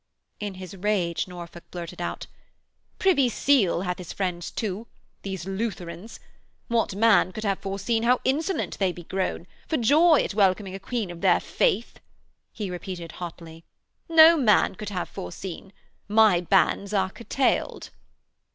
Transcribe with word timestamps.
In 0.39 0.55
his 0.55 0.75
rage 0.75 1.27
Norfolk 1.27 1.63
blurted 1.69 2.01
out: 2.01 2.25
'Privy 2.97 3.29
Seal 3.29 3.81
hath 3.81 3.99
his 3.99 4.11
friends, 4.13 4.49
too 4.49 4.87
these 5.21 5.45
Lutherans. 5.45 6.19
What 6.69 6.95
man 6.95 7.31
could 7.31 7.43
have 7.43 7.59
foreseen 7.59 8.01
how 8.01 8.19
insolent 8.23 8.79
they 8.79 8.91
be 8.91 9.03
grown, 9.03 9.45
for 9.67 9.77
joy 9.77 10.23
at 10.23 10.33
welcoming 10.33 10.73
a 10.73 10.79
Queen 10.79 11.11
of 11.11 11.21
their 11.21 11.39
faith,' 11.39 11.99
he 12.51 12.71
repeated 12.71 13.11
hotly. 13.21 13.63
'No 14.09 14.35
man 14.37 14.73
could 14.73 14.89
have 14.89 15.07
foreseen. 15.07 15.71
My 16.07 16.41
bands 16.49 16.95
are 16.95 17.11
curtailed.' 17.11 17.91